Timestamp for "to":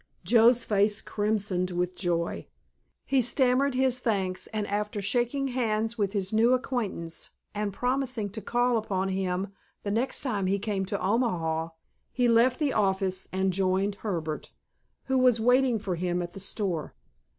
8.31-8.41, 10.87-10.99